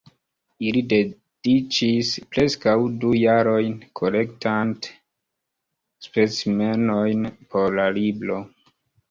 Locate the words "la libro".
7.83-8.41